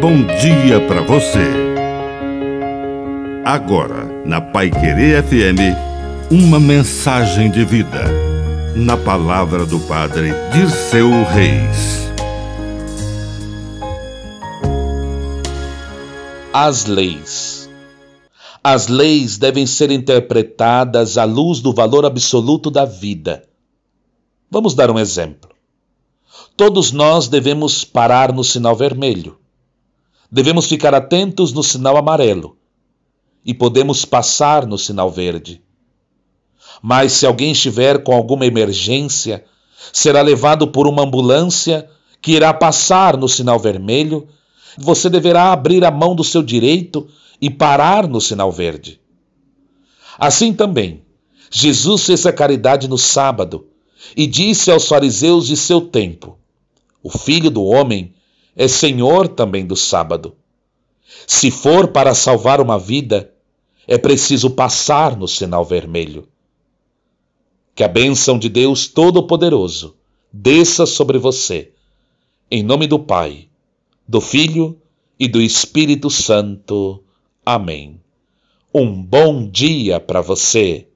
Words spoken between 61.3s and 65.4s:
for para salvar uma vida, é preciso passar no